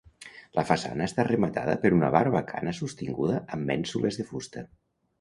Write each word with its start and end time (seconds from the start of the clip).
La 0.59 0.63
façana 0.69 1.05
està 1.09 1.25
rematada 1.27 1.77
per 1.85 1.93
una 1.97 2.11
barbacana 2.17 2.75
sostinguda 2.81 3.39
amb 3.45 3.73
mènsules 3.75 4.23
de 4.23 4.31
fusta. 4.35 4.69